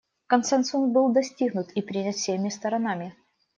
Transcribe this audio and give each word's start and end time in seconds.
Консенсус 0.25 0.89
был 0.89 1.09
достигнут 1.13 1.71
и 1.73 1.81
принят 1.83 2.15
всеми 2.15 2.49
сторонами. 2.49 3.15